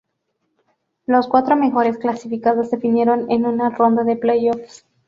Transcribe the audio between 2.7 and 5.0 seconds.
definieron en una ronda de play-offs.